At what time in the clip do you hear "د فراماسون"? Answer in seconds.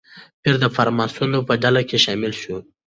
0.63-1.31